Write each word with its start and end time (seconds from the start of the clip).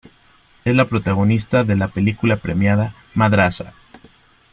Es 0.65 0.75
la 0.75 0.85
protagonista 0.85 1.63
de 1.63 1.75
la 1.75 1.87
película 1.87 2.37
premiada 2.37 2.95
"Madraza". 3.13 3.73